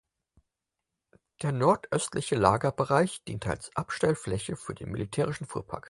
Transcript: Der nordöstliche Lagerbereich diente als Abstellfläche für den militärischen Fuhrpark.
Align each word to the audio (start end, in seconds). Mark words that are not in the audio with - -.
Der 1.43 1.51
nordöstliche 1.51 2.33
Lagerbereich 2.35 3.23
diente 3.25 3.51
als 3.51 3.69
Abstellfläche 3.75 4.55
für 4.55 4.73
den 4.73 4.89
militärischen 4.89 5.45
Fuhrpark. 5.45 5.79